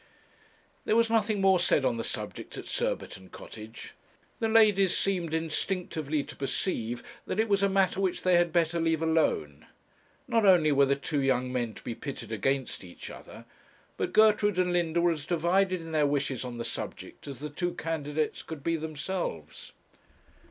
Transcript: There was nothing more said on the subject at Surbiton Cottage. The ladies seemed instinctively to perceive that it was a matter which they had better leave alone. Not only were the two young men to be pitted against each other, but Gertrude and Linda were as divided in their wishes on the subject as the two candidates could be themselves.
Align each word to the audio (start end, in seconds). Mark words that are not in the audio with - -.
There 0.85 0.95
was 0.95 1.11
nothing 1.11 1.41
more 1.41 1.59
said 1.59 1.85
on 1.85 1.97
the 1.97 2.03
subject 2.03 2.57
at 2.57 2.65
Surbiton 2.65 3.29
Cottage. 3.29 3.93
The 4.39 4.49
ladies 4.49 4.97
seemed 4.97 5.31
instinctively 5.31 6.23
to 6.23 6.35
perceive 6.35 7.03
that 7.27 7.39
it 7.39 7.47
was 7.47 7.61
a 7.61 7.69
matter 7.69 8.01
which 8.01 8.23
they 8.23 8.33
had 8.33 8.51
better 8.51 8.79
leave 8.81 9.03
alone. 9.03 9.67
Not 10.27 10.43
only 10.43 10.71
were 10.71 10.87
the 10.87 10.95
two 10.95 11.21
young 11.21 11.53
men 11.53 11.75
to 11.75 11.83
be 11.83 11.93
pitted 11.93 12.31
against 12.31 12.83
each 12.83 13.11
other, 13.11 13.45
but 13.95 14.11
Gertrude 14.11 14.57
and 14.57 14.73
Linda 14.73 14.99
were 15.01 15.11
as 15.11 15.27
divided 15.27 15.81
in 15.81 15.91
their 15.91 16.07
wishes 16.07 16.43
on 16.43 16.57
the 16.57 16.65
subject 16.65 17.27
as 17.27 17.37
the 17.37 17.51
two 17.51 17.75
candidates 17.75 18.41
could 18.41 18.63
be 18.63 18.77
themselves. 18.77 19.71